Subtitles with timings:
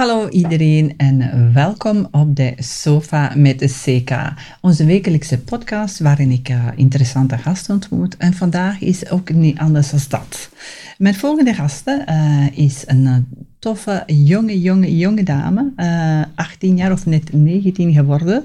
[0.00, 4.10] Hallo iedereen en welkom op de Sofa met de CK,
[4.60, 8.16] onze wekelijkse podcast waarin ik uh, interessante gasten ontmoet.
[8.16, 10.50] En vandaag is ook niet anders dan dat.
[10.98, 13.16] Mijn volgende gasten uh, is een uh,
[13.58, 15.72] toffe, jonge, jonge, jonge dame,
[16.34, 18.44] 18 jaar of net 19 geworden.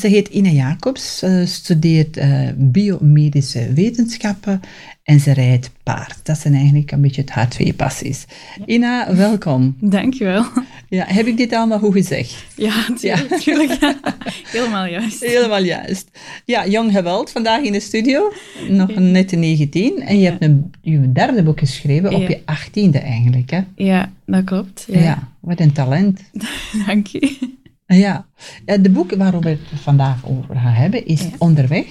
[0.00, 2.20] Ze heet Ina Jacobs, studeert
[2.56, 4.60] biomedische wetenschappen
[5.02, 6.20] en ze rijdt paard.
[6.22, 8.24] Dat zijn eigenlijk een beetje haar twee passies.
[8.66, 9.76] Ina, welkom.
[9.80, 10.44] Dankjewel.
[10.88, 12.44] Ja, heb ik dit allemaal goed gezegd?
[12.56, 13.80] Ja, natuurlijk.
[13.80, 14.00] Ja.
[14.52, 15.24] Helemaal juist.
[15.24, 16.10] Helemaal juist.
[16.44, 18.32] Ja, Jong Geweld, vandaag in de studio.
[18.68, 20.00] Nog net 19.
[20.02, 23.60] En je hebt een, je derde boek geschreven op je achttiende eigenlijk, hè?
[23.76, 24.86] Ja, dat klopt.
[24.88, 26.20] Ja, ja wat een talent.
[26.86, 27.54] Dank je.
[27.86, 28.26] Ja,
[28.64, 31.86] de boek waarover we het vandaag over gaan hebben is Onderweg.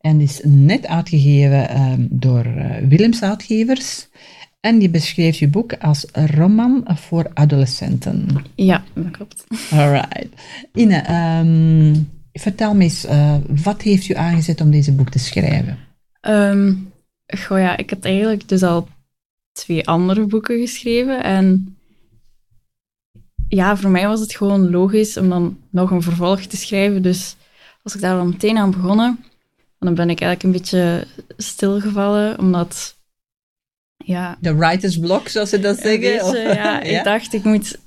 [0.00, 4.08] En is net uitgegeven um, door uh, Willems Uitgevers.
[4.60, 8.26] En je beschreef je boek als roman voor adolescenten.
[8.54, 9.44] Ja, dat klopt.
[9.70, 10.28] Alright.
[10.74, 10.96] Ine,
[11.38, 15.78] um, vertel me eens, uh, wat heeft u aangezet om deze boek te schrijven?
[16.20, 16.92] Um,
[17.26, 18.88] goh ja, ik had eigenlijk dus al
[19.52, 21.22] twee andere boeken geschreven.
[21.22, 21.77] En
[23.48, 27.02] ja, voor mij was het gewoon logisch om dan nog een vervolg te schrijven.
[27.02, 27.36] Dus
[27.82, 29.24] als ik daar dan meteen aan begonnen,
[29.78, 32.96] dan ben ik eigenlijk een beetje stilgevallen, omdat
[33.96, 34.36] ja...
[34.40, 36.00] De writer's block, zoals ze dat zeggen?
[36.00, 37.78] Beetje, ja, ja, ik dacht, ik moet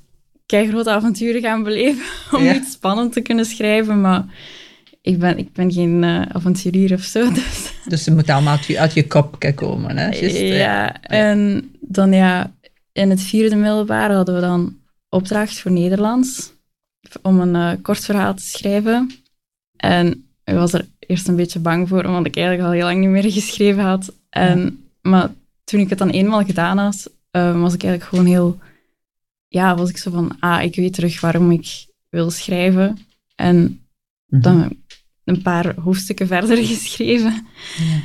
[0.46, 2.04] grote avonturen gaan beleven
[2.38, 4.24] om iets spannend te kunnen schrijven, maar
[5.02, 7.30] ik ben, ik ben geen uh, avonturier of zo.
[7.32, 10.08] Dus, dus ze moet allemaal uit je, uit je kop komen, hè?
[10.08, 12.52] Just, ja, en dan ja,
[12.92, 14.76] in het vierde middelbaar hadden we dan
[15.12, 16.52] opdracht voor Nederlands
[17.22, 19.10] om een uh, kort verhaal te schrijven.
[19.76, 23.00] En ik was er eerst een beetje bang voor, omdat ik eigenlijk al heel lang
[23.00, 24.14] niet meer geschreven had.
[24.28, 25.30] En, Maar
[25.64, 28.58] toen ik het dan eenmaal gedaan had, uh, was ik eigenlijk gewoon heel...
[29.48, 32.98] Ja, was ik zo van, ah, ik weet terug waarom ik wil schrijven.
[33.34, 33.80] En
[34.26, 34.42] mhm.
[34.42, 34.76] dan
[35.24, 37.46] een paar hoofdstukken verder geschreven.
[37.76, 38.00] Ja.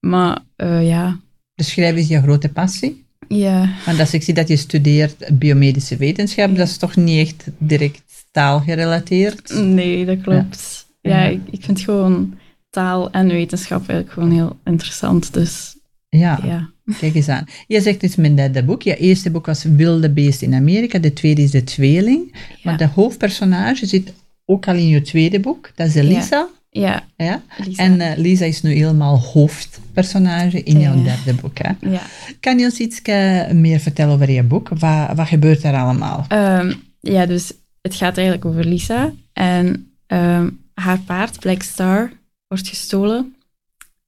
[0.00, 1.20] Maar uh, ja...
[1.54, 3.05] Dus schrijven is je grote passie?
[3.28, 3.70] Ja.
[3.86, 8.02] Want als ik zie dat je studeert biomedische wetenschap, dat is toch niet echt direct
[8.30, 9.54] taalgerelateerd?
[9.54, 12.38] Nee, dat klopt ja, ik, ik vind gewoon
[12.70, 15.34] taal en wetenschap eigenlijk gewoon heel interessant.
[15.34, 15.76] Dus
[16.08, 16.70] ja, ja.
[16.98, 17.44] kijk eens aan.
[17.66, 18.82] Je zegt dus mijn derde boek.
[18.82, 20.98] Je eerste boek was Wilde Beest in Amerika.
[20.98, 22.34] De tweede is De Tweeling.
[22.62, 24.12] Maar de hoofdpersonage zit
[24.44, 25.70] ook al in je tweede boek.
[25.74, 26.48] Dat is Lisa.
[26.80, 27.06] Ja.
[27.16, 27.42] ja?
[27.64, 27.82] Lisa.
[27.82, 31.58] En uh, Lisa is nu helemaal hoofdpersonage in jouw derde boek.
[31.58, 31.90] Hè?
[31.90, 32.02] Ja.
[32.40, 34.68] Kan je ons iets uh, meer vertellen over je boek?
[34.68, 36.26] Wat, wat gebeurt er allemaal?
[36.32, 39.12] Um, ja, dus het gaat eigenlijk over Lisa.
[39.32, 42.12] En um, haar paard, Black Star,
[42.48, 43.34] wordt gestolen.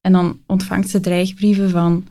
[0.01, 2.07] En dan ontvangt ze dreigbrieven van...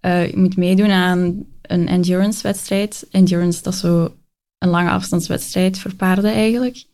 [0.00, 3.06] Uh, je moet meedoen aan een endurance-wedstrijd.
[3.10, 4.14] Endurance, dat is zo
[4.58, 6.84] een lange afstandswedstrijd voor paarden eigenlijk.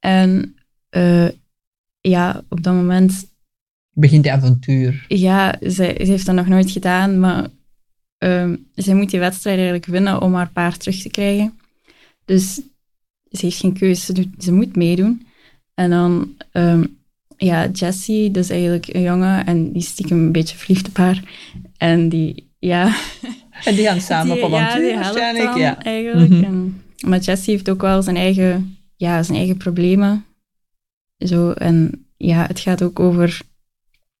[0.00, 0.54] En
[0.90, 1.28] uh,
[2.00, 3.28] ja, op dat moment...
[3.92, 5.04] Begint de avontuur.
[5.08, 7.48] Ja, ze, ze heeft dat nog nooit gedaan, maar
[8.18, 11.58] uh, zij moet die wedstrijd eigenlijk winnen om haar paard terug te krijgen.
[12.24, 12.54] Dus
[13.30, 15.26] ze heeft geen keuze, ze, doet, ze moet meedoen.
[15.74, 16.98] En dan, um,
[17.36, 21.22] ja, Jessie, dat is eigenlijk een jongen en die stiekem een beetje verliefd op haar.
[21.76, 22.94] En die, ja...
[23.64, 25.82] En die gaan samen op avontuur ja, waarschijnlijk, ja.
[25.82, 26.30] eigenlijk.
[26.30, 30.24] Mm en, maar Jessie heeft ook wel zijn eigen, ja, zijn eigen problemen.
[31.20, 33.40] Zo, en ja, het gaat ook over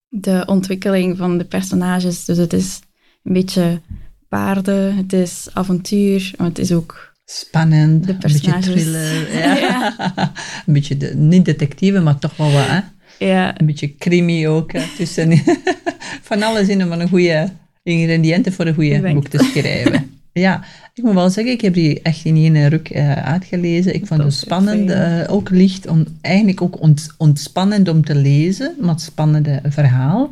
[0.08, 2.24] de ontwikkeling van de personages.
[2.24, 2.80] Dus het is
[3.22, 3.80] een beetje
[4.28, 9.34] paarden, het is avontuur, maar het is ook spannend, een beetje thriller.
[9.38, 9.94] Ja.
[10.66, 12.66] een beetje, de, niet detectieve, maar toch wel wat.
[12.66, 12.80] Hè?
[13.18, 13.60] Ja.
[13.60, 14.70] Een beetje crimi ook.
[14.96, 15.42] tussen,
[16.28, 17.52] van alles in om een goede
[17.82, 20.20] ingrediënten voor een goede boek te schrijven.
[20.32, 20.64] ja,
[21.00, 23.94] ik moet wel zeggen, ik heb die echt in één ruk uh, uitgelezen.
[23.94, 28.74] Ik vond het spannend, uh, ook licht, om, eigenlijk ook ont, ontspannend om te lezen,
[28.80, 30.30] maar het spannende verhaal.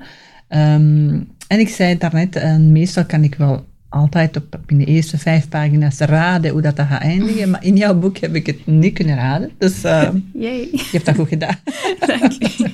[0.48, 4.84] Um, en ik zei het daarnet, uh, meestal kan ik wel altijd op, in de
[4.84, 7.50] eerste vijf pagina's raden hoe dat, dat gaat eindigen.
[7.50, 9.50] Maar in jouw boek heb ik het niet kunnen raden.
[9.58, 9.80] Dus
[10.32, 11.56] je hebt dat goed gedaan.
[12.06, 12.70] Dank je.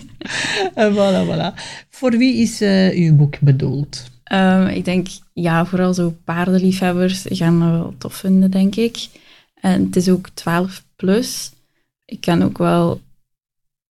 [0.94, 1.60] voilà, voilà.
[1.90, 2.60] Voor wie is
[2.96, 4.12] uw boek bedoeld?
[4.32, 9.08] Um, ik denk, ja, vooral zo paardenliefhebbers gaan het wel tof vinden, denk ik.
[9.54, 11.52] En het is ook 12 plus.
[12.04, 13.00] Ik ken ook wel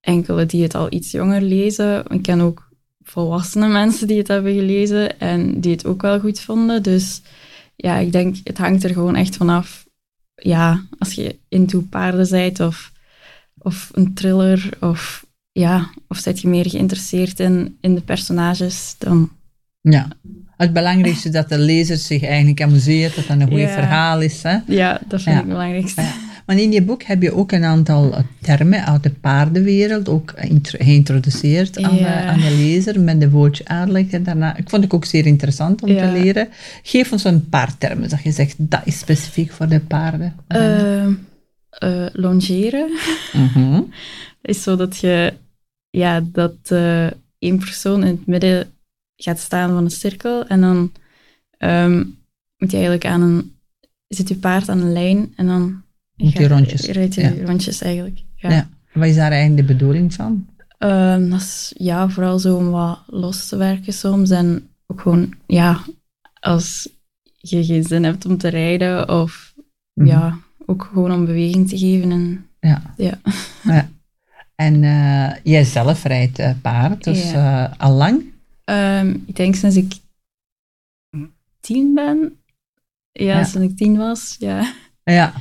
[0.00, 2.04] enkele die het al iets jonger lezen.
[2.08, 2.68] Ik ken ook
[3.02, 6.82] volwassene mensen die het hebben gelezen en die het ook wel goed vonden.
[6.82, 7.22] Dus
[7.76, 9.86] ja, ik denk, het hangt er gewoon echt vanaf.
[10.34, 12.92] Ja, als je into paarden bent of,
[13.58, 19.30] of een thriller of ja, of zit je meer geïnteresseerd in, in de personages, dan...
[19.90, 20.08] Ja,
[20.56, 23.68] Het belangrijkste is dat de lezer zich eigenlijk amuseert, dat dat een goed Ja.
[23.68, 24.42] verhaal is.
[24.42, 24.56] Hè?
[24.66, 25.30] Ja, dat vind Ja.
[25.32, 26.00] ik het belangrijkste.
[26.00, 26.12] Ja.
[26.46, 30.32] Maar in je boek heb je ook een aantal eh, termen uit de paardenwereld ook
[30.40, 32.24] intro- geïntroduceerd aan, de, Ja.
[32.24, 34.06] aan de lezer met de woordje uitleg.
[34.06, 36.48] Daarna, ik vond het ook zeer interessant om te leren.
[36.82, 40.34] Geef ons een paar termen dat je zegt, dat is specifiek voor de paarden.
[40.46, 41.06] Eh,
[42.12, 42.90] longeren
[43.32, 43.80] Mhm.
[44.42, 45.32] is zo dat je,
[45.90, 47.06] ja, dat eh,
[47.38, 48.66] één persoon in het midden
[49.16, 50.92] gaat staan van een cirkel en dan
[51.58, 51.96] ehm,
[52.58, 53.56] moet je eigenlijk aan een,
[54.08, 55.82] zit je paard aan een lijn en dan
[56.16, 57.44] Moet je rondjes, Rijd je ja.
[57.46, 58.22] rondjes eigenlijk.
[58.34, 58.50] Ja.
[58.50, 58.68] Ja.
[58.92, 60.46] Wat is daar eigenlijk de bedoeling van?
[60.78, 64.30] Ehm, dat is ja, vooral zo om wat los te werken soms.
[64.30, 65.80] En ook gewoon, ja,
[66.40, 66.88] als
[67.36, 69.52] je geen zin hebt om te rijden of
[69.94, 70.06] Mhm.
[70.08, 72.10] ja, ook gewoon om beweging te geven.
[72.10, 72.94] En, Ja.
[72.96, 73.18] Ja.
[73.62, 73.88] ja.
[74.54, 78.22] En eh, jij zelf rijdt eh, paard, dus eh, al lang?
[78.64, 79.92] Ehm, ik denk sinds ik
[81.60, 82.36] tien ben.
[83.12, 83.44] Ja, Ja.
[83.44, 84.72] sinds ik tien was, ja.
[85.04, 85.32] Ja.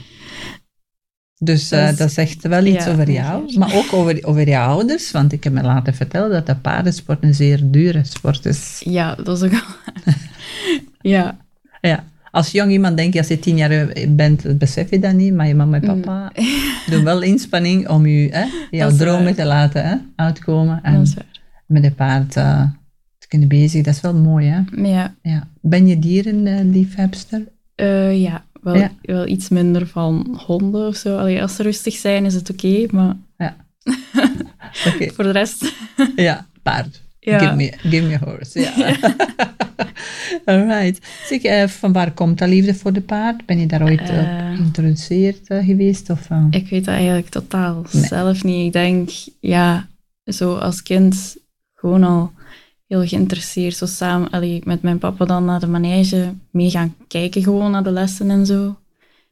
[1.38, 4.58] Dus eh, Dat dat, zegt wel iets ja, over jou, maar ook over, over je
[4.58, 8.82] ouders, want ik heb me laten vertellen dat de paardensport een zeer dure sport is.
[8.86, 9.94] Ja, dat is ook al...
[11.12, 11.38] ja.
[11.82, 12.04] Ja.
[12.32, 15.48] Als jong iemand denk je, als je tien jaar bent, besef je dat niet, maar
[15.48, 16.32] je mama en papa
[16.92, 18.46] doen wel inspanning om je, hè,
[18.78, 19.34] jouw dromen waar.
[19.36, 21.42] te laten hè, uitkomen en Dat is waar.
[21.66, 22.64] met een paard eh,
[23.34, 23.84] kunnen bezig.
[23.84, 24.62] Dat is wel mooi, hè?
[24.90, 25.48] Ja, Ja.
[25.62, 27.42] Ben je dierenliefhebster?
[27.76, 28.92] eh, ja, wel, Ja.
[29.02, 31.18] wel iets minder van honden of zo.
[31.18, 33.16] Allee, als ze rustig zijn is het oké, maar
[34.88, 35.10] Oké.
[35.14, 35.74] voor de rest...
[36.16, 37.02] Ja, paard.
[37.20, 37.40] Ja.
[37.40, 38.60] Give, me, give me a horse.
[38.60, 38.74] Ja.
[40.46, 41.08] Alright.
[41.28, 43.46] Zeg, eh, van waar komt dat liefde voor de paard?
[43.46, 44.20] Ben je daar ooit eh,
[44.50, 44.56] Eh.
[44.56, 46.10] geïntroduceerd eh, geweest?
[46.10, 46.46] Of, eh?
[46.50, 48.04] Ik weet dat eigenlijk totaal Nee.
[48.06, 48.66] zelf niet.
[48.66, 49.10] Ik denk,
[49.40, 49.88] ja,
[50.26, 51.38] zo als kind
[51.76, 52.32] gewoon al
[52.94, 53.76] heel geïnteresseerd.
[53.76, 57.84] Zo samen allee, met mijn papa dan naar de manege mee gaan kijken, gewoon naar
[57.84, 58.78] de lessen en zo.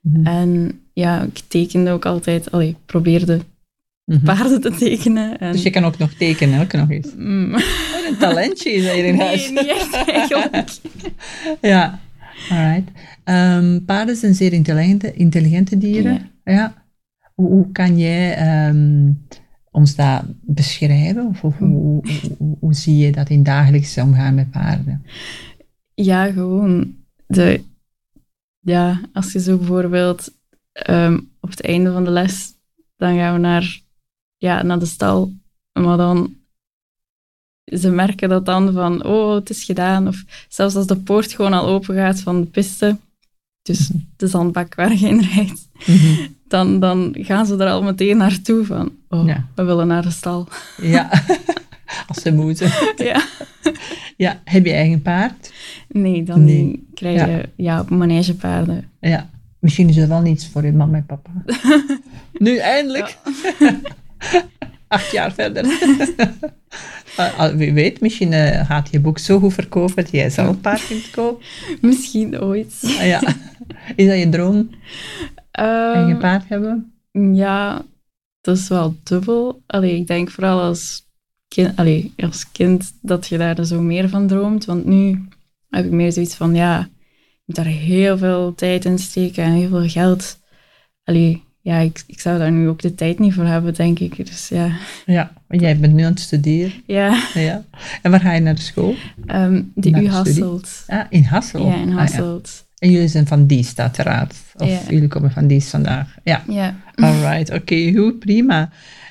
[0.02, 0.26] Mhm.
[0.26, 3.40] En ja, ik tekende ook altijd, allee, probeerde
[4.06, 4.24] Mhm.
[4.26, 5.40] paarden te tekenen.
[5.40, 7.08] En, Dus je kan ook nog tekenen, ook nog eens.
[7.18, 7.52] Mm.
[7.52, 9.50] Wat een talentje is dat hier in huis.
[9.50, 10.70] Nee, niet echt eigenlijk.
[11.72, 12.00] Ja,
[12.50, 12.92] alright.
[13.24, 16.30] Ehm, paarden zijn zeer intelligente, intelligente dieren.
[16.44, 16.74] Ja.
[17.36, 19.12] Hoe, hoe kan jij ehm,
[19.72, 21.26] ons dat beschrijven?
[21.26, 22.04] Of, of hoe, hoe,
[22.38, 25.06] hoe- hoe zie je dat in dagelijks omgaan met paarden?
[25.94, 26.96] Ja, gewoon.
[27.28, 27.64] De,
[28.60, 30.32] ja, als je zo bijvoorbeeld
[30.72, 32.54] ehm, op het einde van de les,
[32.96, 33.82] dan gaan we naar,
[34.38, 35.34] ja, naar de stal.
[35.74, 36.36] Maar dan,
[37.64, 40.08] ze merken dat dan van, oh, het is gedaan.
[40.08, 42.98] Of zelfs als de poort gewoon al open gaat van de piste,
[43.62, 45.70] dus de zandbak waar je in rijdt,
[46.52, 49.46] dan, dan gaan ze er al meteen naartoe van, oh, Ja.
[49.56, 50.48] we willen naar de stal.
[50.82, 51.10] Ja,
[52.08, 52.72] als ze moeten.
[52.96, 53.22] ja.
[54.18, 55.54] Ja, heb je eigen paard?
[55.88, 56.88] Nee, dan Nee.
[56.94, 57.86] krijg je ja.
[57.90, 58.90] manegepaarden.
[59.00, 59.30] Ja.
[59.60, 61.30] Misschien is er wel niets voor je mama en papa.
[62.46, 63.18] nu, eindelijk.
[64.88, 65.66] Acht jaar verder.
[67.18, 70.48] Ah, ah, Wie weet, misschien eh, gaat je boek zo goed verkopen dat jij zelf
[70.48, 71.46] een paard kunt kopen.
[71.82, 72.80] Misschien ooit.
[73.00, 73.22] Ah, ja.
[73.96, 74.70] Is dat je droom,
[75.52, 76.94] Ehm, eigen paard hebben?
[77.34, 77.82] ja,
[78.42, 79.62] dat is wel dubbel.
[79.68, 81.06] Allee, ik denk vooral als
[81.48, 84.66] kind, allee, als kind dat je daar zo meer van droomt.
[84.66, 85.28] Want nu
[85.70, 89.52] heb ik meer zoiets van, ja, ik moet daar heel veel tijd in steken en
[89.52, 90.40] heel veel geld.
[91.04, 94.16] Allee, ja, ik, ik zou daar nu ook de tijd niet voor hebben, denk ik.
[94.26, 94.72] Dus ja,
[95.06, 96.72] Ja, want jij bent nu aan het studeren.
[96.86, 97.64] ja Ja.
[98.02, 98.96] En waar ga je naar de school?
[99.26, 100.08] ehm, de Naar U?
[100.10, 100.84] Hasselt.
[100.88, 101.68] Ah, in Hassel.
[101.68, 102.66] Ja, in Ah, Hasselt.
[102.82, 104.36] En jullie zijn van Diest, uiteraard.
[104.58, 106.16] Of jullie komen van Diest vandaag.
[106.24, 106.44] Ja.
[106.48, 106.76] Ja.
[106.96, 108.70] Alright, oké, goed, prima.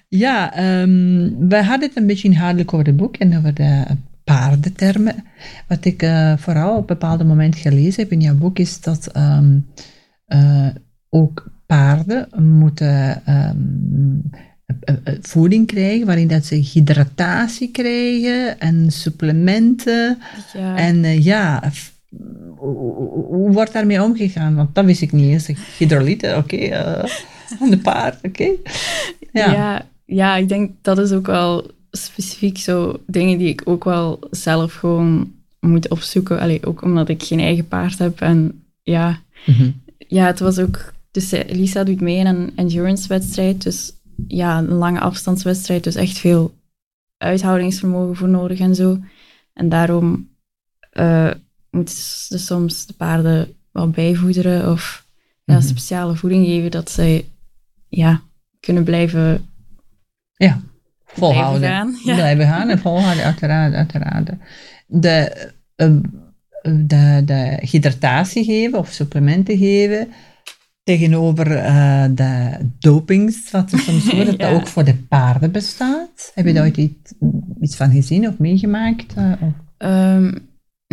[0.08, 3.84] Ja, ehm, we hadden het een beetje inhoudelijk over het boek en over de
[4.24, 5.24] paardentermen.
[5.68, 9.06] Wat ik eh, vooral op een bepaald moment gelezen heb in jouw boek is dat
[9.06, 9.58] ehm,
[10.26, 10.68] eh,
[11.08, 13.56] ook paarden moeten ehm,
[14.80, 20.18] eh, voeding krijgen waarin dat ze hydratatie krijgen en supplementen.
[20.52, 20.76] ja.
[20.76, 21.62] En ja,
[22.56, 24.54] hoe, wordt daarmee omgegaan?
[24.54, 25.58] Want dat wist ik niet eens.
[25.78, 26.56] Hydrolyten, oké.
[26.56, 27.04] eh,
[27.70, 28.44] de paard, oké.
[29.32, 29.52] Ja.
[29.52, 29.86] Ja.
[30.04, 34.72] ja, ik denk dat is ook wel specifiek zo dingen die ik ook wel zelf
[34.74, 36.40] gewoon moet opzoeken.
[36.40, 38.20] Allee, ook omdat ik geen eigen paard heb.
[38.20, 39.70] En ja, Mhm.
[39.98, 40.92] ja het was ook...
[41.10, 43.62] Dus eh, Lisa doet mee in een endurance-wedstrijd.
[43.62, 43.92] Dus
[44.28, 45.84] ja, een lange afstandswedstrijd.
[45.84, 46.54] Dus echt veel
[47.18, 48.98] uithoudingsvermogen voor nodig en zo.
[49.52, 50.28] En daarom
[50.90, 51.30] eh
[51.70, 55.04] moeten ze soms de paarden wel bijvoederen of
[55.44, 55.66] ja, Mhm.
[55.66, 57.24] speciale voeding geven dat zij
[57.88, 58.20] ja,
[58.60, 59.48] kunnen blijven
[60.36, 60.60] Ja,
[61.04, 61.60] volhouden.
[61.60, 62.14] Blijven gaan, ja.
[62.14, 63.74] Blijven gaan en volhouden, uiteraard.
[63.74, 64.30] uiteraard.
[64.86, 65.90] De, eh,
[66.62, 70.08] de, de hydratatie geven of supplementen geven
[70.82, 74.50] tegenover eh, de dopings, wat er soms wordt, dat Ja.
[74.50, 76.32] dat ook voor de paarden bestaat.
[76.34, 77.12] Heb je daar ooit iets,
[77.60, 79.14] iets van gezien of meegemaakt?
[79.14, 80.32] eh, of- Ehm,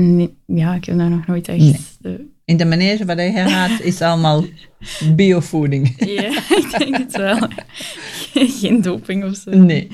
[0.01, 1.59] nee, ja, ik heb daar nog nooit echt...
[1.59, 1.75] Nee.
[2.01, 2.11] eh,
[2.45, 4.43] In de manege waar je gaat, is allemaal
[5.15, 5.93] biovoeding.
[5.97, 6.27] ja,
[6.57, 7.47] ik denk het wel.
[8.59, 9.51] Geen doping of zo.
[9.57, 9.87] Nee.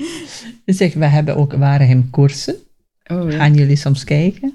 [0.66, 2.54] Zeg, we hebben ook Waregem koersen.
[3.06, 3.36] Oh, ja.
[3.36, 4.54] Gaan jullie soms kijken?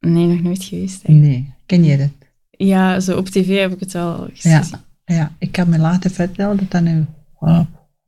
[0.00, 1.04] Nee, nog nooit geweest.
[1.04, 1.36] eigenlijk.
[1.36, 1.52] Nee.
[1.66, 2.08] Ken je dat?
[2.50, 4.58] Ja, zo op tv heb ik het wel eens Ja.
[4.58, 4.78] gezien.
[5.04, 7.04] Ja, ik kan me laten vertellen dat dat nu
[7.38, 7.60] oh,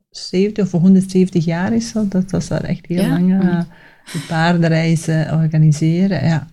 [0.09, 1.89] 70 of 170 jaar is.
[1.89, 2.07] Zo.
[2.07, 3.07] Dat dat ze daar echt heel Ja?
[3.09, 3.65] lang eh, Mm.
[4.11, 6.25] de paardenreizen organiseren.
[6.25, 6.47] Ja.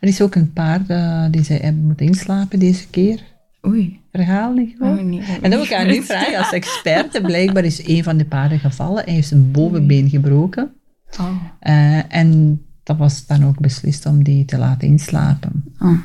[0.00, 3.20] Er is ook een paard eh, die ze hebben moeten inslapen deze keer.
[3.66, 4.00] Oei.
[4.12, 7.86] Verhaal niet Oh, nee, En dan wil ik aan u vragen, als expert, blijkbaar is
[7.88, 9.04] een van de paarden gevallen.
[9.04, 10.74] Hij heeft zijn bovenbeen gebroken.
[11.20, 11.36] Oh.
[11.60, 15.64] Eh, en dat was dan ook beslist om die te laten inslapen.
[15.78, 15.98] Oh.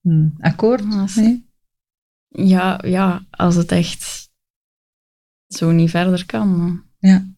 [0.00, 0.28] Hm.
[0.40, 0.82] Akkoord?
[0.90, 1.46] Ah, Nee?
[2.28, 4.30] Ja, ja, als het echt
[5.48, 6.58] zo niet verder kan.
[7.00, 7.36] dan-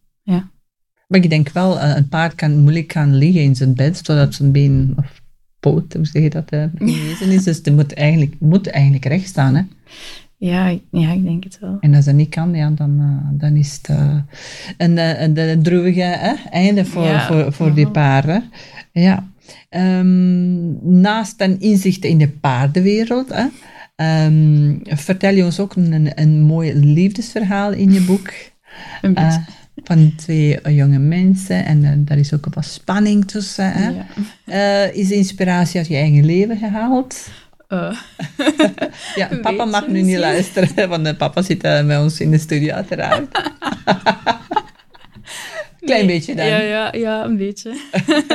[1.09, 4.35] Maar ik denk wel, eh, een paard kan moeilijk gaan liggen in zijn bed, zodat
[4.35, 5.23] zijn been of
[5.71, 6.65] poot, hoe zeg je dat, eh,
[7.35, 7.45] is.
[7.45, 9.55] Dus die moet eigenlijk, moet eigenlijk recht staan.
[9.55, 9.63] Hè?
[10.37, 11.77] Ja, ik- ja, ik denk het wel.
[11.81, 14.17] En als dat niet kan, ja, dan, eh, dan is het eh,
[14.77, 18.45] een, een, een droevige hè, einde voor, Ja, voor, voor die paarden.
[18.93, 19.29] Ja.
[19.69, 23.45] Ehm, naast een inzicht in de paardenwereld, hè,
[23.97, 28.33] ehm, vertel je ons ook een, een mooi liefdesverhaal in je boek.
[29.03, 29.45] Een beetje.
[29.77, 33.73] Van twee eh, jonge mensen en eh, daar is ook wat spanning tussen.
[33.73, 33.89] Hè?
[33.89, 34.07] ja.
[34.45, 37.29] Eh, is inspiratie uit je eigen leven gehaald?
[37.69, 37.99] Eh,
[39.15, 42.75] Ja, papa beetje mag nu niet luisteren, want papa zit bij ons in de studio
[42.75, 43.27] uiteraard.
[45.81, 46.15] Klein nee.
[46.15, 46.47] beetje dan.
[46.47, 47.81] Ja, ja, ja, een beetje.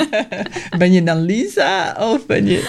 [0.78, 2.64] Ben je dan Lisa of ben je...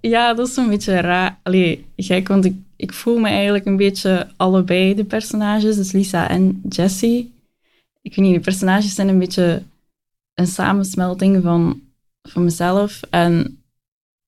[0.00, 1.38] Ja, dat is een beetje raar.
[1.42, 6.28] Allee, gek, want ik, ik voel me eigenlijk een beetje allebei de personages, dus Lisa
[6.28, 7.32] en Jessie.
[8.02, 9.62] Ik weet niet, de personages zijn een beetje
[10.34, 11.80] een samensmelting van,
[12.22, 13.62] van mezelf en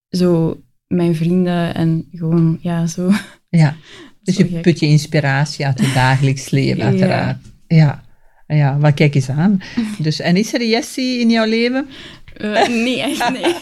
[0.09, 3.11] zo mijn vrienden en gewoon, ja, zo.
[3.49, 3.77] Ja,
[4.23, 4.63] dus Zo je gek.
[4.63, 6.85] put je inspiratie uit het dagelijks leven, Ja.
[6.85, 7.39] uiteraard.
[7.67, 8.05] Ja.
[8.47, 9.61] Ja, maar kijk eens aan.
[9.99, 11.89] Dus, en is er Jessie in jouw leven?
[12.37, 13.55] Eh, nee, echt nee.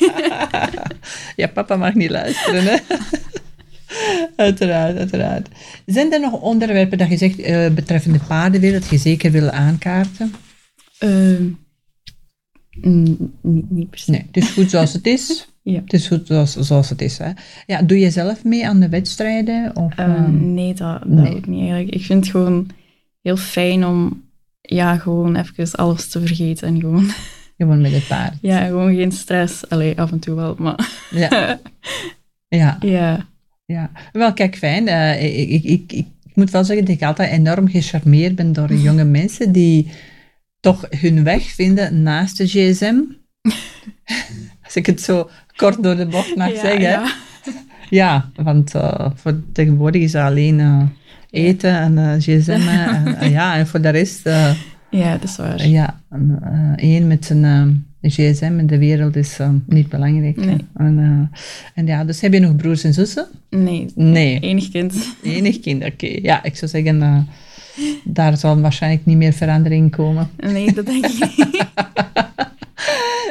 [1.36, 2.76] Ja, papa mag niet luisteren, hè?
[4.36, 5.48] Uiteraard, uiteraard.
[5.86, 10.32] Zijn er nog onderwerpen dat je zegt eh, betreffende paardenwereld dat je zeker wil aankaarten?
[10.98, 11.44] Ehm,
[12.88, 14.10] n- niet, niet per se.
[14.10, 15.44] Nee, het is goed zoals het is.
[15.62, 15.80] Ja.
[15.80, 17.18] Het is goed zoals, zoals het is.
[17.18, 17.30] Hè?
[17.66, 19.76] Ja, doe je zelf mee aan de wedstrijden?
[19.76, 21.36] Of, Eh, ehm, nee, dat, dat nee.
[21.36, 21.94] ook niet eigenlijk.
[21.94, 22.68] Ik vind het gewoon
[23.22, 24.22] heel fijn om
[24.60, 27.10] ja, gewoon even alles te vergeten en gewoon,
[27.58, 28.34] gewoon met het paard?
[28.40, 29.68] ja, gewoon geen stress.
[29.68, 31.60] Allee, af en toe wel, maar Ja,
[32.48, 33.26] ja, ja.
[33.70, 33.90] Ja.
[34.12, 34.88] Wel, kijk, fijn.
[34.88, 35.92] Eh, ik, ik, ik,
[36.28, 39.90] ik moet wel zeggen dat ik altijd enorm gecharmeerd ben door jonge mensen die
[40.60, 42.94] toch hun weg vinden naast de gsm.
[44.64, 46.80] Als ik het zo kort door de bocht mag ja, zeggen.
[46.80, 47.12] ja.
[47.90, 50.82] Ja, want eh, voor tegenwoordig is alleen eh,
[51.30, 52.50] eten en gsm.
[52.50, 54.24] en, ja, en voor de rest,
[54.90, 55.66] ja, dat is waar.
[55.66, 56.00] ja,
[56.76, 60.36] één met zijn eh, gsm in de wereld is eh, niet belangrijk.
[60.36, 60.56] Nee.
[60.74, 61.38] En, eh,
[61.74, 63.26] en ja, dus heb je nog broers en zussen?
[63.50, 64.94] Nee, Nee, enig kind.
[65.22, 66.06] enig kind, oké.
[66.22, 67.18] Ja, ik zou zeggen, eh,
[68.04, 70.30] daar zal waarschijnlijk niet meer verandering komen.
[70.36, 71.64] Nee, dat denk ik niet.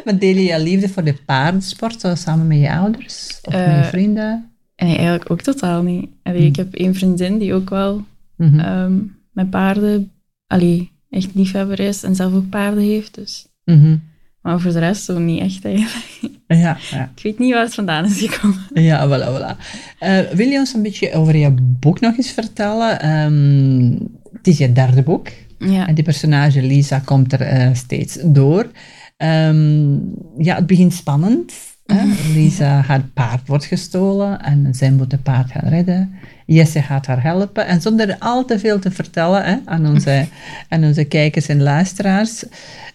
[0.06, 3.40] Maar deel je je liefde voor de paardensport eh, samen met je ouders?
[3.44, 4.50] Of met je vrienden?
[4.76, 6.10] Nee, eigenlijk ook totaal niet.
[6.24, 6.46] Allee, Hm.
[6.48, 8.60] Ik heb één vriendin die ook wel Mhm.
[8.60, 8.94] ehm,
[9.32, 10.12] met paarden,
[10.48, 13.16] allee, echt liefhebber is en zelf ook paarden heeft.
[13.16, 13.48] Dus.
[13.66, 13.96] Mhm.
[14.42, 16.38] Maar voor de rest zo niet echt eigenlijk.
[16.48, 17.12] Ja, ja.
[17.16, 18.66] Ik weet niet waar het vandaan is gekomen.
[18.74, 19.64] Ja, voilà, voilà.
[20.00, 23.00] Eh, wil je ons een beetje over je boek nog eens vertellen?
[23.02, 23.92] Ehm,
[24.34, 25.28] het is je derde boek.
[25.60, 25.88] Ja.
[25.88, 28.72] En die personage Lisa komt er eh, steeds door.
[29.18, 29.94] Ehm,
[30.38, 31.54] ja, het begint spannend.
[31.94, 32.34] Hè?
[32.34, 36.12] Lisa, haar paard wordt gestolen en zij moet het paard gaan redden.
[36.46, 37.68] Jesse gaat haar helpen.
[37.68, 40.28] En zonder al te veel te vertellen hè, aan, onze,
[40.70, 42.44] aan onze kijkers en luisteraars.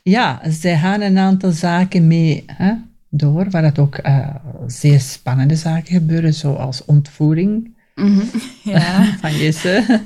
[0.02, 2.72] Ja, zij gaan een aantal zaken mee hè,
[3.10, 4.28] door, waar het ook eh,
[4.66, 8.20] zeer spannende zaken gebeuren, zoals ontvoering Mhm.
[8.74, 9.16] ja.
[9.20, 10.00] van Jesse.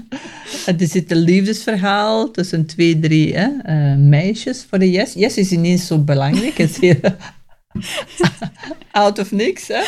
[0.66, 5.14] Er zit een liefdesverhaal tussen twee, drie hè, eh, meisjes voor de Jess.
[5.14, 6.59] Jess is ineens zo belangrijk.
[6.59, 7.11] Het is heel
[8.90, 9.68] out of niks.
[9.68, 9.82] Hè.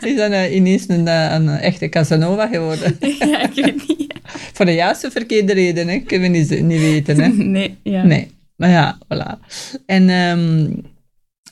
[0.00, 2.96] Is dan eh, ineens een, eh, een echte Casanova geworden.
[3.18, 4.14] ja, ik weet niet.
[4.52, 5.98] voor de juiste verkeerde reden, hè.
[5.98, 7.20] kunnen we niet, niet weten.
[7.20, 7.28] Hè.
[7.52, 8.02] Nee, ja.
[8.02, 9.52] Nee, maar ja, voilà.
[9.86, 10.72] En ehm,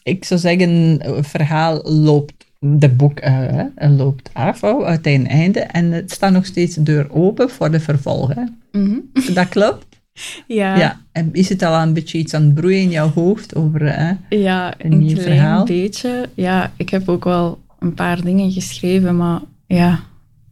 [0.03, 5.93] ik zou zeggen, het verhaal loopt de boek eh, loopt af oh, uit einde en
[5.93, 8.61] het staat nog steeds de deur open voor de vervolgen.
[8.73, 8.99] Mhm.
[9.35, 9.90] Dat klopt?
[10.47, 10.79] Ja, ja.
[10.79, 11.01] Ja.
[11.13, 13.87] En is het al een beetje iets aan het broeien in jouw hoofd over...
[13.87, 15.65] eh, een, Een nieuw klein verhaal?
[15.65, 16.29] beetje.
[16.35, 20.01] Ja, ik heb ook wel een paar dingen geschreven, maar ja,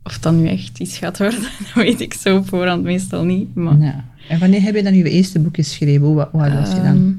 [0.03, 3.55] of dat nu echt iets gaat worden, dat weet ik zo voorhand meestal niet.
[3.55, 4.05] Maar, ja.
[4.29, 6.07] En wanneer heb je dan je eerste boek geschreven?
[6.07, 6.85] Hoe, hoe oud was je dan?
[6.85, 7.13] Ehm,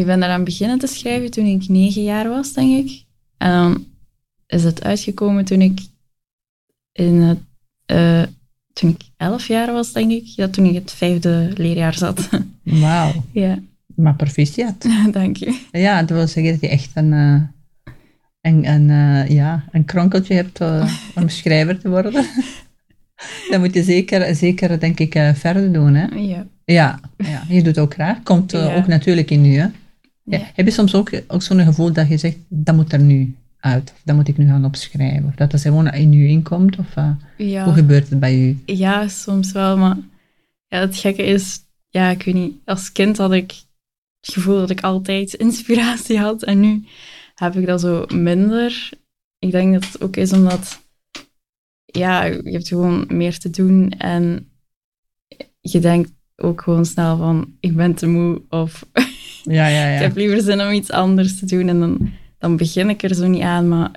[0.00, 3.04] ik ben eraan beginnen te schrijven toen ik negen jaar was, denk ik.
[3.36, 3.84] En dan
[4.46, 5.80] is het uitgekomen toen ik
[6.92, 7.38] in het,
[7.86, 8.22] eh,
[8.74, 10.24] toen ik elf jaar was, denk ik.
[10.26, 12.28] Ja, toen ik het vijfde leerjaar zat.
[12.62, 13.12] Wauw.
[13.32, 13.58] ja,
[13.96, 14.86] Maar proficiat.
[15.12, 15.60] dank je.
[15.72, 17.40] Ja, dat wil zeggen dat je echt een, eh,
[18.40, 22.12] een, een, eh, ja, een kronkeltje hebt eh, om schrijver te worden.
[23.50, 25.94] dat moet je zeker, zeker denk ik, verder doen.
[25.94, 26.06] Hè?
[26.16, 26.46] Ja.
[26.64, 28.22] Ja, ja, je doet het ook graag.
[28.22, 28.74] Komt Ja.
[28.76, 29.56] ook natuurlijk in nu.
[29.58, 29.66] Hè?
[30.22, 30.40] Ja.
[30.54, 33.90] Heb je soms ook, ook zo'n gevoel dat je zegt, dat moet er nu uit.
[33.94, 35.24] Of dat moet ik nu gaan opschrijven.
[35.24, 36.78] Of dat dat gewoon in je inkomt.
[36.78, 37.64] Of eh, Ja.
[37.64, 38.58] hoe gebeurt het bij u?
[38.66, 39.96] Ja, soms wel, maar
[40.68, 43.54] ja, het gekke is, ja, ik weet niet, als kind had ik
[44.20, 46.84] het gevoel dat ik altijd inspiratie had en nu
[47.34, 48.90] heb ik dat zo minder.
[49.38, 50.80] Ik denk dat het ook is omdat,
[51.84, 54.48] ja, je hebt gewoon meer te doen en
[55.60, 58.86] je denkt ook gewoon snel van, ik ben te moe of
[59.42, 59.94] Ja, ja, ja.
[59.96, 62.12] ik heb liever zin om iets anders te doen en dan,
[62.44, 63.90] dan begin ik er zo niet aan, maar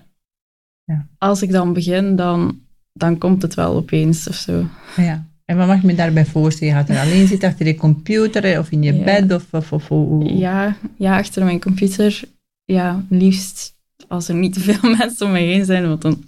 [0.83, 1.07] Ja.
[1.17, 2.59] als ik dan begin, dan,
[2.93, 4.65] dan komt het wel opeens of zo.
[4.97, 5.25] ja.
[5.45, 6.73] En wat mag je me daarbij voorstellen?
[6.73, 9.03] Je gaat er alleen zitten achter je computer of in je Ja.
[9.03, 9.33] bed?
[9.33, 12.21] Of, of, of, hoe- Ja, ja, achter mijn computer.
[12.65, 13.73] Ja, liefst
[14.07, 16.23] als er niet te veel mensen om me heen zijn, want dan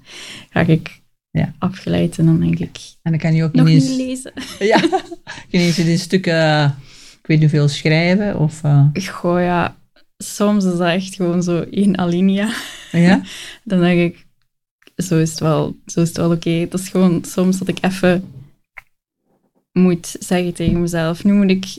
[0.50, 1.54] ga ik Ja.
[1.58, 3.88] afgeleid en dan denk ik, En dan kan je ook nog ineens...
[3.88, 4.34] niet lezen.
[4.72, 4.82] Ja,
[5.50, 6.66] ineens in stukken,
[7.22, 8.40] ik weet niet hoeveel schrijven.
[8.40, 9.76] Of, eh, Goh, ja,
[10.24, 12.54] soms is dat echt gewoon zo één alinea.
[12.92, 13.22] ja?
[13.64, 14.26] Dan denk ik,
[14.96, 16.50] zo is het wel, zo is het wel oké.
[16.50, 18.34] Het is gewoon soms dat ik even
[19.72, 21.78] moet zeggen tegen mezelf, nu moet ik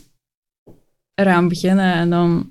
[1.15, 2.51] eraan beginnen en dan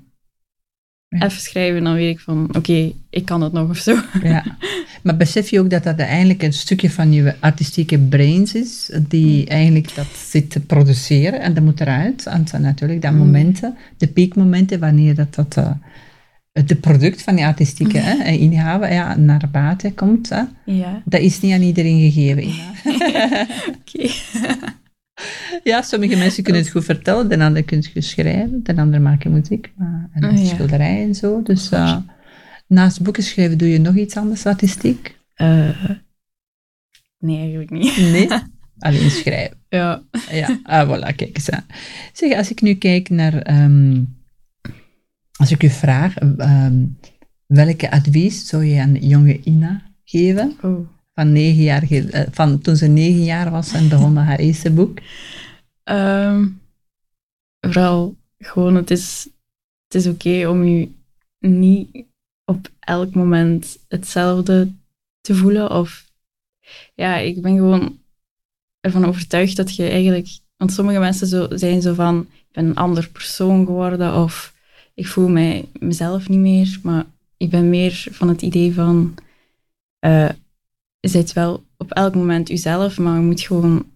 [1.18, 1.24] Ja.
[1.26, 3.96] even schrijven en dan weet ik van, oké, ik kan het nog of zo.
[4.22, 4.44] ja.
[5.02, 9.46] Maar besef je ook dat dat eigenlijk een stukje van je artistieke brains is, die
[9.46, 12.26] eigenlijk dat zit te produceren en dat moet eruit.
[12.26, 13.18] En zijn natuurlijk dat Mm.
[13.18, 15.70] momenten, de piekmomenten, wanneer dat, dat eh,
[16.52, 20.28] het product van die artistieke hè, inhoud ja, naar buiten komt.
[20.28, 20.42] Hè.
[20.64, 22.44] Ja, Dat is niet aan iedereen gegeven.
[23.74, 24.10] Oké.
[25.64, 29.32] Ja, sommige mensen kunnen het goed vertellen, de ander het goed schrijven, de ander maken
[29.32, 30.44] muziek maar, en Oh, ja.
[30.44, 31.42] schilderijen en zo.
[31.42, 31.96] Dus eh,
[32.66, 35.18] naast boeken schrijven doe je nog iets anders artistiek?
[35.34, 35.90] Eh,
[37.18, 37.96] nee, eigenlijk niet.
[37.96, 38.28] Nee,
[38.78, 39.56] alleen schrijven.
[39.68, 40.02] Ja.
[40.30, 41.66] Ja, ah, voilà, kijk eens aan.
[42.12, 44.02] Zeg, als ik nu kijk naar, ehm,
[45.36, 46.84] als ik u vraag, ehm,
[47.46, 50.56] welke advies zou je aan jonge Ina geven?
[50.62, 50.88] Oh.
[51.20, 54.70] Van, negen jaar, eh, van toen ze negen jaar was en begon met haar eerste
[54.70, 54.98] boek.
[55.82, 56.48] Ehm,
[57.60, 59.28] vooral gewoon, het is,
[59.84, 60.88] het is oké om je
[61.38, 62.04] niet
[62.44, 64.72] op elk moment hetzelfde
[65.20, 65.70] te voelen.
[65.70, 66.10] Of
[66.94, 67.98] ja, ik ben gewoon
[68.80, 72.76] ervan overtuigd dat je eigenlijk, want sommige mensen zo, zijn zo van, ik ben een
[72.76, 74.54] ander persoon geworden of
[74.94, 77.06] ik voel mij mezelf niet meer, maar
[77.36, 79.14] ik ben meer van het idee van,
[79.98, 80.28] eh
[81.00, 83.86] je bent wel op elk moment jezelf, maar je moet gewoon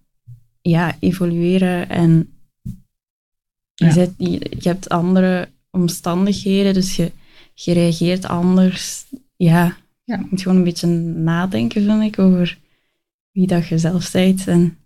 [0.61, 2.33] ja, evolueren en
[3.75, 3.91] je, Ja.
[3.93, 7.13] zet, je, je hebt andere omstandigheden, dus je,
[7.55, 9.05] je reageert anders.
[9.37, 10.17] Ja, Ja.
[10.19, 12.59] je moet gewoon een beetje nadenken, vind ik, over
[13.33, 14.49] wie dat je zelf bent.
[14.49, 14.77] En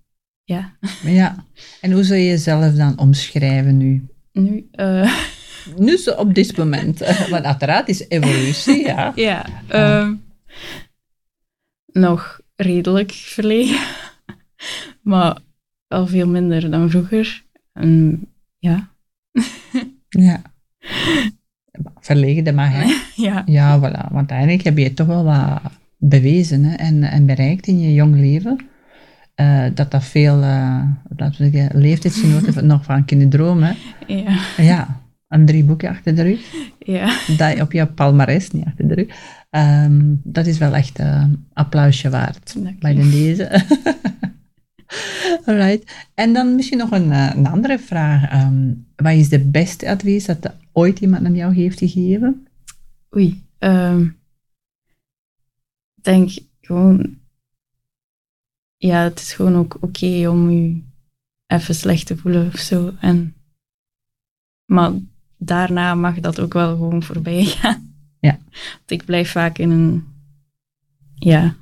[0.44, 1.44] ja, Ja,
[1.80, 4.06] en hoe zou je jezelf dan omschrijven nu?
[4.32, 5.12] nu, eh,
[5.76, 6.98] Nu zo op dit moment.
[7.30, 9.12] Want uiteraard is evolutie, ja.
[9.14, 10.14] ja, ehm,
[11.98, 13.86] nog redelijk verlegen,
[15.02, 15.38] maar
[15.86, 17.44] wel veel minder dan vroeger.
[17.72, 18.20] En
[18.58, 18.88] ja,
[20.08, 20.42] Ja.
[22.00, 22.94] Verlegen, dat mag, hè.
[23.26, 24.12] ja, Ja, voilà.
[24.12, 25.60] Want eigenlijk heb je toch wel wat
[25.96, 28.58] bewezen hè, en, en bereikt in je jong leven.
[29.34, 30.82] Eh, dat dat veel, eh,
[31.16, 33.76] laten we zeggen, leeftijdsgenoten nog van kunnen dromen.
[34.06, 34.14] hè.
[34.14, 36.40] ja, Ja, een drie boeken achter de rug.
[36.78, 37.16] ja.
[37.36, 39.06] Dat op je palmarès, niet achter de rug.
[39.50, 43.50] Ehm, dat is wel echt eh, een applausje waard bij de deze.
[45.46, 46.06] Alright.
[46.14, 48.30] En dan misschien nog een, eh, een andere vraag.
[48.30, 52.46] Ehm, wat is de beste advies dat ooit iemand aan jou heeft gegeven?
[53.16, 53.44] Oei.
[53.58, 54.02] ehm,
[55.96, 56.30] Ik denk
[56.60, 57.16] gewoon...
[58.76, 60.82] Ja, het is gewoon ook oké om je
[61.46, 62.92] even slecht te voelen of zo.
[63.00, 63.34] En,
[64.64, 64.92] maar
[65.36, 67.87] daarna mag dat ook wel gewoon voorbij gaan.
[68.20, 68.38] Ja.
[68.50, 70.04] Want ik blijf vaak in een
[71.14, 71.54] ja,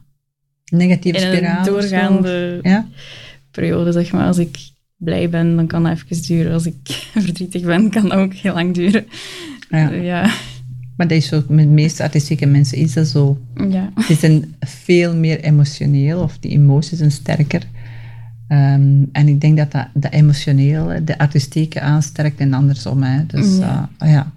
[0.72, 1.64] Negatieve in een spiraal?
[1.64, 2.86] doorgaande Ja?
[3.50, 4.26] periode, zeg maar.
[4.26, 4.58] Als ik
[4.96, 6.52] blij ben, dan kan dat even duren.
[6.52, 6.76] Als ik
[7.16, 9.06] verdrietig ben, kan dat ook heel lang duren.
[9.70, 9.90] ja.
[9.90, 10.22] Ja,
[10.96, 13.38] Maar dat is zo, met de meeste artistieke mensen is dat zo.
[13.68, 13.92] ja.
[14.08, 17.62] Die zijn veel meer emotioneel, of die emoties zijn sterker.
[18.48, 23.02] Ehm, en ik denk dat dat, dat emotionele de artistieke aansterkt en andersom.
[23.02, 23.26] Hè.
[23.26, 23.90] Dus, Ja.
[23.98, 24.32] eh, ja.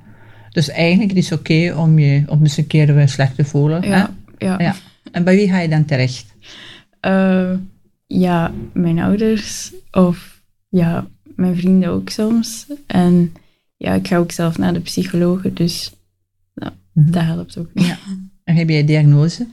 [0.52, 3.84] Dus eigenlijk is het oké om je om eens een keer weer slecht te voelen.
[3.84, 3.90] hè.
[3.90, 4.76] ja, ja.
[5.12, 6.36] En bij wie ga je dan terecht?
[7.00, 7.54] Eh,
[8.08, 12.68] ja, mijn ouders of ja, mijn vrienden ook soms.
[12.88, 13.34] En
[13.78, 15.94] ja, ik ga ook zelf naar de psycholoog, dus
[16.56, 17.70] nou, dat helpt ook.
[17.74, 17.98] Ja.
[18.44, 19.48] En heb jij diagnose?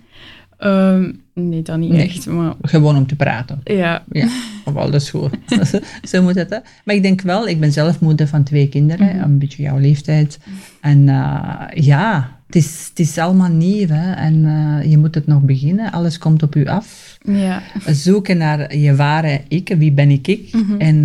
[0.58, 2.06] Ehm, nee, dat niet Nee.
[2.08, 3.60] echt, maar Gewoon om te praten.
[3.64, 4.04] ja.
[4.12, 4.28] Ja,
[4.72, 5.30] dat is goed.
[6.08, 6.58] Zo moet het, hè.
[6.84, 9.24] Maar ik denk wel, ik ben zelf moeder van twee kinderen, Mhm.
[9.24, 10.38] een beetje jouw leeftijd.
[10.80, 14.12] En eh, ja, het is, het is allemaal nieuw, hè.
[14.12, 15.92] En eh, je moet het nog beginnen.
[15.92, 17.18] Alles komt op u af.
[17.24, 20.52] Ja, Zoeken naar je ware ik, wie ben ik ik.
[20.52, 20.74] Mhm.
[20.80, 20.96] En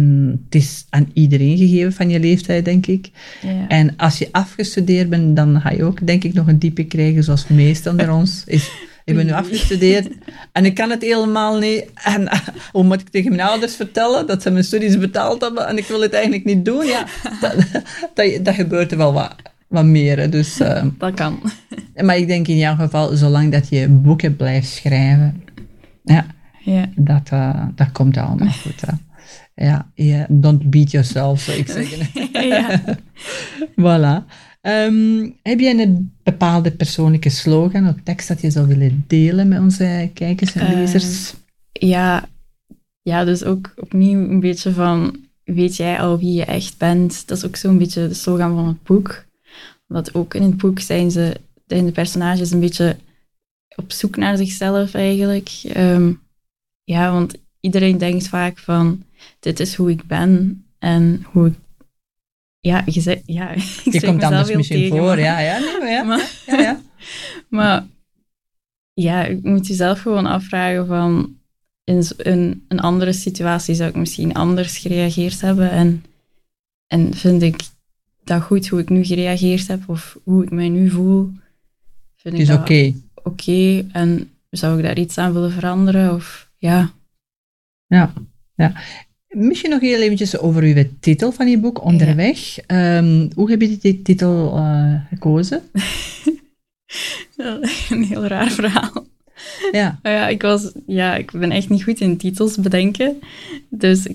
[0.45, 3.09] het is aan iedereen gegeven van je leeftijd, denk ik.
[3.41, 3.67] ja.
[3.67, 7.23] En als je afgestudeerd bent, dan ga je ook, denk ik, nog een diepe krijgen,
[7.23, 8.43] zoals de meesten onder ons.
[8.45, 8.71] Is,
[9.11, 10.07] ik ben nu afgestudeerd
[10.51, 11.85] en ik kan het helemaal niet.
[12.03, 12.39] En eh,
[12.71, 15.85] hoe moet ik tegen mijn ouders vertellen dat ze mijn studies betaald hebben en ik
[15.85, 16.85] wil het eigenlijk niet doen?
[16.85, 17.05] Ja,
[17.41, 17.55] dat,
[18.13, 19.35] dat, dat gebeurt er wel wat,
[19.67, 20.19] wat meer.
[20.19, 20.29] hè.
[20.29, 21.39] Dus, eh, dat kan.
[21.95, 25.43] maar ik denk in jouw geval, zolang dat je boeken blijft schrijven,
[26.03, 26.25] ja,
[26.63, 28.81] Ja, dat, eh, dat komt allemaal goed.
[28.85, 28.93] Hè.
[29.55, 32.47] Ja, yeah, don't beat yourself, zou ik zeggen.
[32.47, 32.81] ja.
[33.81, 34.25] Voilà.
[34.61, 39.59] Ehm, heb jij een bepaalde persoonlijke slogan of tekst dat je zou willen delen met
[39.59, 41.33] onze kijkers en Eh, lezers?
[41.71, 42.29] ja,
[43.01, 47.27] ja, dus ook opnieuw een beetje van, weet jij al wie je echt bent?
[47.27, 49.25] Dat is ook zo'n beetje de slogan van het boek.
[49.87, 51.35] Want ook in het boek zijn, ze,
[51.67, 52.97] zijn de personages een beetje
[53.75, 55.49] op zoek naar zichzelf eigenlijk.
[55.73, 56.13] Ehm,
[56.83, 59.03] ja, want iedereen denkt vaak van,
[59.39, 61.53] dit is hoe ik ben en hoe ik...
[62.61, 63.49] Ja, je zei, ja,
[63.83, 66.59] ik je komt anders misschien tegen, voor, maar- ja, ja, nee, maar ja, maar- ja,
[66.59, 66.81] ja.
[67.49, 67.85] maar
[68.93, 71.35] ja, ik moet jezelf gewoon afvragen van
[71.83, 76.05] in een, een andere situatie zou ik misschien anders gereageerd hebben en,
[76.87, 77.61] en vind ik
[78.23, 81.31] dat goed hoe ik nu gereageerd heb of hoe ik mij nu voel.
[82.15, 82.93] Vind Het is ik oké.
[83.23, 86.91] oké en zou ik daar iets aan willen veranderen of ja.
[87.87, 88.13] Ja,
[88.55, 88.73] ja.
[89.31, 92.57] Misschien nog heel eventjes over uw titel van je boek, Onderweg.
[92.59, 95.61] Ehm, hoe heb je die titel eh, gekozen?
[97.89, 99.05] een heel raar verhaal.
[99.71, 103.19] Ja, Nou ja, ik, was, ja, ik ben echt niet goed in titels bedenken.
[103.69, 104.07] Dus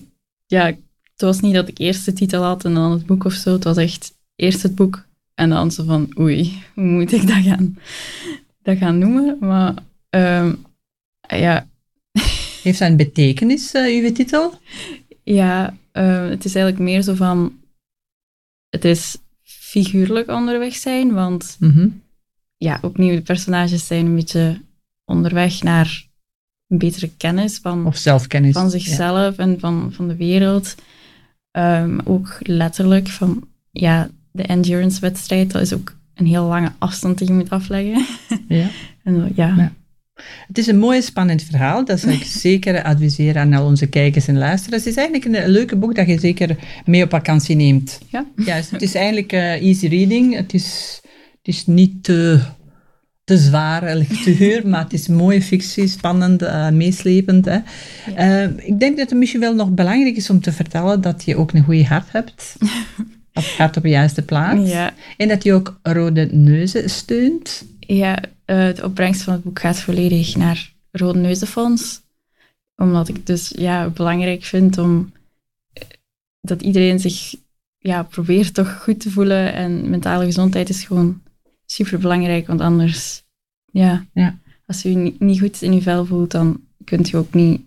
[0.47, 0.67] ja,
[1.13, 3.53] het was niet dat ik eerst de titel had en dan het boek of zo.
[3.53, 7.43] Het was echt eerst het boek en dan zo van, oei, hoe moet ik dat
[7.43, 7.79] gaan,
[8.63, 9.37] dat gaan noemen?
[9.41, 9.75] Maar
[10.11, 10.55] ehm,
[11.29, 11.69] ja,
[12.63, 14.55] heeft dat een betekenis, eh, uw titel?
[15.35, 17.53] Ja eh, het is eigenlijk meer zo van,
[18.69, 21.89] het is figuurlijk onderweg zijn, want Mhm.
[22.57, 24.61] ja, opnieuw, de personages zijn een beetje
[25.05, 26.07] onderweg naar
[26.69, 28.53] een betere kennis van Of zelfkennis?
[28.53, 30.75] van zichzelf en van, van de wereld.
[31.51, 37.27] Ehm, ook letterlijk van, ja, de endurance-wedstrijd, dat is ook een heel lange afstand die
[37.27, 38.07] je moet afleggen.
[38.29, 38.57] Ja.
[38.57, 38.69] ja.
[39.05, 39.73] En ja, Ja.
[40.47, 41.85] Het is een mooi, spannend verhaal.
[41.85, 44.85] Dat zou ik zeker adviseren aan al onze kijkers en luisteraars.
[44.85, 47.99] Het is eigenlijk een, leuke boek dat je zeker mee op vakantie neemt.
[48.09, 48.27] Ja.
[48.37, 50.35] Juist, het is eigenlijk eh, easy reading.
[50.35, 51.01] Het is,
[51.43, 52.41] het is niet te,
[53.25, 57.45] te zware lectuur, maar het is mooie fictie, spannend, eh, meeslepend.
[57.45, 57.59] Hè.
[58.15, 61.37] Eh, ik denk dat het misschien wel nog belangrijk is om te vertellen dat je
[61.37, 62.57] ook een goede hart hebt.
[63.35, 64.71] Of hart op de juiste plaats.
[64.71, 67.65] ja, En dat je ook rode neuzen steunt.
[67.81, 72.01] ja eh, de opbrengst van het boek gaat volledig naar Rode Neuzenfonds.
[72.77, 75.13] Omdat ik dus ja, belangrijk vind om
[75.73, 75.83] eh,
[76.41, 77.35] dat iedereen zich
[77.79, 79.53] ja, probeert toch goed te voelen.
[79.53, 81.23] En mentale gezondheid is gewoon
[81.67, 83.23] super belangrijk, want anders,
[83.73, 84.39] ja, Ja.
[84.67, 87.61] als je je niet, niet goed in je vel voelt, dan kunt je ook niet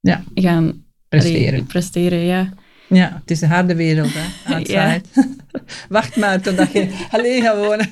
[0.00, 0.24] Ja.
[0.34, 1.48] gaan Presteren.
[1.48, 2.18] allee, presteren.
[2.18, 2.52] Ja.
[2.88, 5.00] Ja, het is een harde wereld, hè, outside.
[5.88, 7.90] Wacht maar totdat je alleen gaat wonen.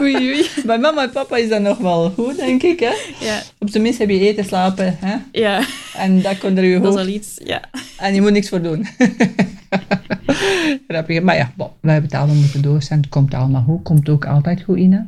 [0.00, 0.46] Oei, oei.
[0.66, 2.80] Bij mama en papa is dat nog wel goed, denk ik.
[2.80, 2.92] Hè?
[3.26, 4.96] Ja, Op zijn minst heb je eten, slapen.
[5.00, 5.16] Hè?
[5.32, 5.62] ja,
[5.96, 7.00] En dat komt er je dat is hoofd.
[7.00, 7.40] al iets.
[7.44, 7.60] Ja.
[7.98, 8.86] En je moet niks voor doen.
[10.88, 11.22] Grappig.
[11.22, 13.00] Maar ja, bon, wij betalen moeten door zijn.
[13.00, 13.82] Het komt allemaal goed.
[13.82, 15.06] Komt ook altijd goed, Ina.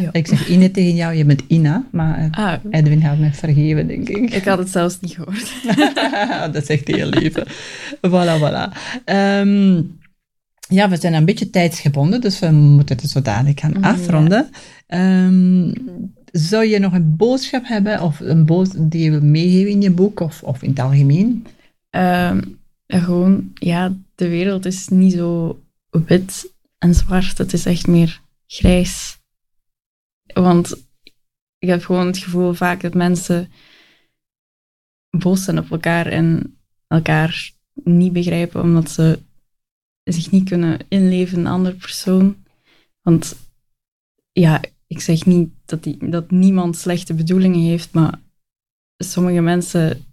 [0.00, 0.08] Ja.
[0.12, 1.84] Ik zeg Ine tegen jou, je bent Ina.
[1.90, 4.34] Maar eh, Ah, Edwin gaat me vergeven, denk ik.
[4.34, 5.52] ik had het zelfs niet gehoord.
[6.52, 7.32] dat is echt heel lief.
[8.08, 8.76] Voilà, voilà.
[9.04, 9.80] Ehm,
[10.72, 13.90] ja, we zijn een beetje tijdsgebonden, dus we moeten het zo dadelijk gaan Ja.
[13.92, 14.50] afronden.
[14.86, 15.72] Ehm,
[16.32, 19.90] Zou je nog een boodschap hebben of een boodschap die je wil meegeven in je
[19.90, 21.46] boek of, of in het algemeen?
[21.90, 22.42] Ehm,
[22.86, 27.38] gewoon, ja, de wereld is niet zo wit en zwart.
[27.38, 29.18] Het is echt meer grijs.
[30.34, 30.72] Want
[31.58, 33.50] ik heb gewoon het gevoel vaak dat mensen
[35.10, 36.56] boos zijn op elkaar en
[36.86, 37.50] elkaar
[37.84, 39.18] niet begrijpen omdat ze
[40.04, 42.36] zich niet kunnen inleven in een andere persoon.
[43.02, 43.36] Want
[44.32, 48.20] ja, ik zeg niet dat, die, dat niemand slechte bedoelingen heeft, maar
[48.96, 50.04] sommige mensen,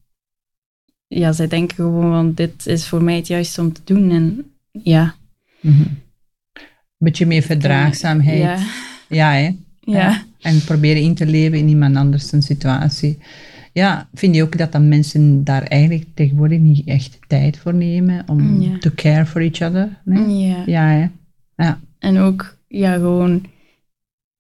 [1.08, 4.12] ja, zij denken gewoon van dit is voor mij het juiste om te doen.
[4.12, 5.16] En ja.
[5.62, 6.08] Mm
[6.98, 8.40] Beetje meer verdraagzaamheid.
[8.40, 8.58] Ja.
[9.10, 9.56] Ja, hè?
[9.80, 10.26] Ja.
[10.40, 13.18] En proberen in te leven in iemand anders een situatie.
[13.74, 18.24] Ja, vind je ook dat dan mensen daar eigenlijk tegenwoordig niet echt tijd voor nemen
[18.28, 18.78] om Ja.
[18.78, 19.90] to care for each other?
[20.06, 20.48] Nee?
[20.48, 20.64] ja.
[20.66, 21.08] Ja, hè?
[21.64, 21.80] Ja.
[22.00, 23.44] En ook, ja, gewoon,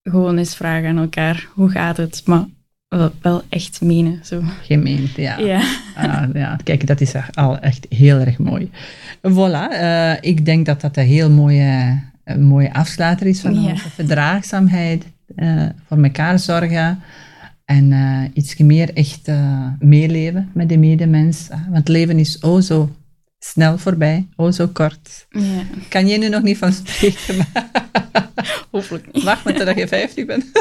[0.03, 2.21] gewoon eens vragen aan elkaar, hoe gaat het?
[2.25, 2.45] Maar
[3.21, 4.41] wel, echt menen, zo.
[4.61, 5.37] Gemeend, ja.
[5.37, 5.61] Ja.
[5.95, 6.59] Ah, ja.
[6.63, 8.69] Kijk, dat is al echt heel erg mooi.
[9.17, 13.69] Voilà, eh, ik denk dat dat een heel mooie, een mooie afsluiter is van Ja.
[13.71, 16.99] onze verdraagzaamheid, eh, voor elkaar zorgen
[17.69, 21.47] en eh, iets meer echt eh, meeleven met de medemens.
[21.69, 22.89] Want leven is oh zo
[23.39, 25.27] snel voorbij, oh zo kort.
[25.29, 25.63] ja.
[25.89, 27.69] Kan je nu nog niet van spreken, maar
[28.71, 29.23] Hopelijk niet.
[29.23, 30.45] wacht maar totdat je 50 bent.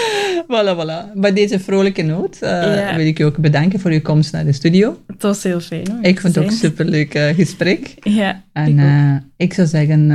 [0.50, 1.12] voilà, voilà.
[1.14, 2.96] Bij deze vrolijke noot eh, Ja.
[2.96, 4.98] wil ik je ook bedanken voor je komst naar de studio.
[5.06, 5.98] Het was heel fijn hoor.
[6.02, 7.94] Ik vond het ook een superleuk eh, gesprek.
[8.00, 10.12] Ja, En ik eh, ik zou zeggen,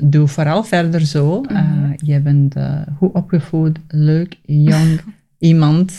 [0.00, 1.40] doe vooral verder zo.
[1.40, 1.92] Mhm.
[1.96, 2.54] je bent
[2.98, 5.00] goed opgevoed, leuk, jong
[5.42, 5.92] iemand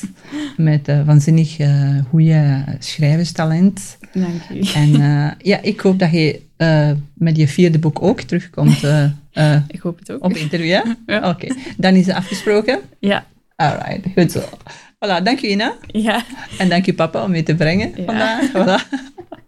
[0.58, 3.98] met eh, waanzinnig eh goede schrijverstalent.
[4.14, 4.60] Dank u.
[4.74, 6.42] En eh, ja, ik hoop dat je
[7.14, 8.84] met je vierde boek ook terugkomt
[9.68, 10.24] Ik hoop het ook.
[10.24, 10.70] op interview.
[11.06, 11.30] Ja?
[11.30, 12.80] Oké, dan is het afgesproken.
[13.00, 13.26] Ja,
[13.56, 14.40] Alright, goed zo.
[15.06, 15.74] Voilà, dank je Ina.
[15.88, 16.24] ja.
[16.58, 18.04] En dank je papa om mee te brengen Ja.
[18.06, 18.50] vandaag.
[18.52, 18.88] Voilà.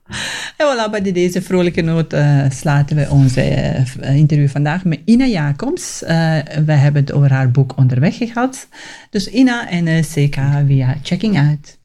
[0.57, 5.25] En voilà, bij deze vrolijke noot eh, sluiten we onze eh, interview vandaag met Ina
[5.25, 6.03] Jacobs.
[6.03, 8.67] Eh, we hebben het over haar boek Onderweg gehad.
[9.09, 10.37] Dus Ina en CK
[10.67, 11.77] via Checking Out.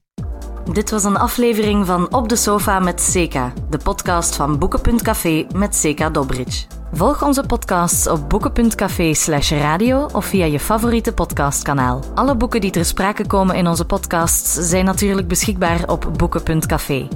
[0.73, 5.75] Dit was een aflevering van Op de Sofa met Seka, de podcast van Boeken.café met
[5.75, 6.67] Seka Dobridge.
[6.93, 12.05] Volg onze podcasts op boeken.café slash radio of via je favoriete podcastkanaal.
[12.15, 17.09] Alle boeken die ter sprake komen in onze podcasts zijn natuurlijk beschikbaar op boeken.café.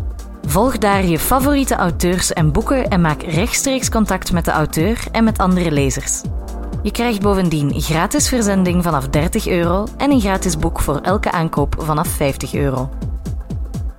[0.46, 5.24] Volg daar je favoriete auteurs en boeken en maak rechtstreeks contact met de auteur en
[5.24, 6.22] met andere lezers.
[6.82, 11.74] Je krijgt bovendien gratis verzending vanaf 30 euro en een gratis boek voor elke aankoop
[11.78, 12.90] vanaf 50 euro.